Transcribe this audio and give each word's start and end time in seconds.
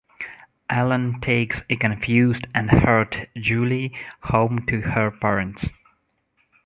Alan 0.67 1.21
takes 1.21 1.61
a 1.69 1.75
confused 1.75 2.47
and 2.55 2.71
hurt 2.71 3.29
Julie 3.37 3.95
home 4.23 4.65
to 4.65 4.81
her 4.81 5.11
parents. 5.11 5.65